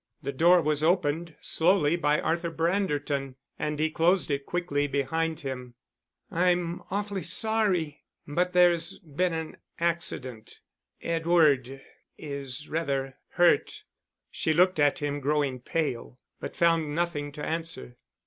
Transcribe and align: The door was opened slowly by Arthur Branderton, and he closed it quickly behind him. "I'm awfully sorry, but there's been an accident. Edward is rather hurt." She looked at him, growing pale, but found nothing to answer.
The 0.23 0.31
door 0.31 0.63
was 0.63 0.81
opened 0.83 1.35
slowly 1.41 1.95
by 1.95 2.19
Arthur 2.19 2.49
Branderton, 2.49 3.35
and 3.59 3.77
he 3.77 3.91
closed 3.91 4.31
it 4.31 4.47
quickly 4.47 4.87
behind 4.87 5.41
him. 5.41 5.75
"I'm 6.31 6.81
awfully 6.89 7.21
sorry, 7.21 8.01
but 8.25 8.51
there's 8.53 8.97
been 8.97 9.33
an 9.33 9.57
accident. 9.79 10.61
Edward 11.03 11.83
is 12.17 12.67
rather 12.67 13.17
hurt." 13.33 13.83
She 14.31 14.53
looked 14.53 14.79
at 14.79 14.97
him, 14.97 15.19
growing 15.19 15.59
pale, 15.59 16.19
but 16.39 16.55
found 16.55 16.95
nothing 16.95 17.31
to 17.33 17.45
answer. 17.45 17.99